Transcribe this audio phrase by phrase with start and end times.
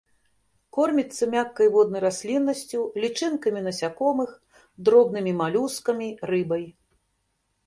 [0.75, 4.31] Корміцца мяккай воднай расліннасцю, лічынкамі насякомых,
[4.89, 6.65] дробнымі малюскамі, рыбай.